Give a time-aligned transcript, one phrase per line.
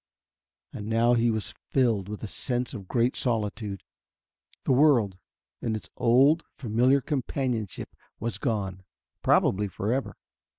[0.73, 3.83] And now he was filled with a sense of great solitude.
[4.63, 5.15] The world,
[5.61, 8.81] in its old, familiar companionship, was gone
[9.21, 10.17] probably forever.